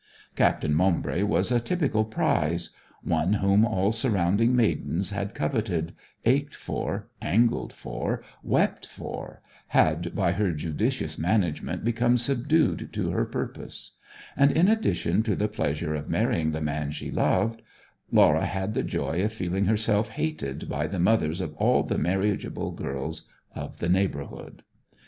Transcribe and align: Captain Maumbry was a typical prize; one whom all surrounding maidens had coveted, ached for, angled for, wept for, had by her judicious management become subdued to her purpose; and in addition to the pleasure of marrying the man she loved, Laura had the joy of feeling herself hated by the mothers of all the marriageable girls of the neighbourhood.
Captain 0.35 0.73
Maumbry 0.73 1.21
was 1.21 1.51
a 1.51 1.59
typical 1.59 2.03
prize; 2.03 2.71
one 3.03 3.33
whom 3.33 3.63
all 3.63 3.91
surrounding 3.91 4.55
maidens 4.55 5.11
had 5.11 5.35
coveted, 5.35 5.93
ached 6.25 6.55
for, 6.55 7.07
angled 7.21 7.71
for, 7.71 8.23
wept 8.41 8.87
for, 8.87 9.43
had 9.67 10.15
by 10.15 10.31
her 10.31 10.53
judicious 10.53 11.19
management 11.19 11.83
become 11.85 12.17
subdued 12.17 12.89
to 12.91 13.11
her 13.11 13.25
purpose; 13.25 13.97
and 14.35 14.51
in 14.51 14.67
addition 14.67 15.21
to 15.21 15.35
the 15.35 15.47
pleasure 15.47 15.93
of 15.93 16.09
marrying 16.09 16.49
the 16.49 16.61
man 16.61 16.89
she 16.89 17.11
loved, 17.11 17.61
Laura 18.11 18.47
had 18.47 18.73
the 18.73 18.81
joy 18.81 19.23
of 19.23 19.31
feeling 19.31 19.65
herself 19.65 20.09
hated 20.09 20.67
by 20.67 20.87
the 20.87 20.97
mothers 20.97 21.39
of 21.41 21.53
all 21.57 21.83
the 21.83 21.99
marriageable 21.99 22.71
girls 22.71 23.29
of 23.53 23.77
the 23.77 23.87
neighbourhood. 23.87 24.63